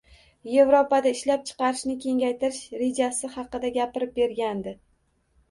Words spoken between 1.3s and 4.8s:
chiqarishni kengaytirish rejasi haqida gapirib bergandi.